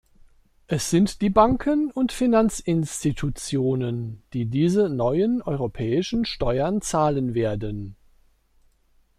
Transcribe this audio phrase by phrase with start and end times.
[0.65, 7.95] Es sind die Banken und Finanzinstitutionen, die diese neuen europäischen Steuern zahlen werden.